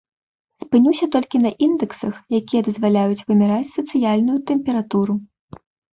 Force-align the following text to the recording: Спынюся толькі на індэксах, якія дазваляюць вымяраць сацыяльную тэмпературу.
Спынюся 0.61 1.05
толькі 1.15 1.41
на 1.45 1.51
індэксах, 1.67 2.15
якія 2.39 2.61
дазваляюць 2.69 3.25
вымяраць 3.27 3.73
сацыяльную 3.77 4.37
тэмпературу. 4.53 5.13